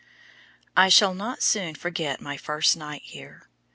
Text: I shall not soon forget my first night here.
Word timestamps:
I 0.75 0.89
shall 0.89 1.13
not 1.13 1.43
soon 1.43 1.75
forget 1.75 2.19
my 2.21 2.35
first 2.35 2.75
night 2.75 3.03
here. 3.03 3.47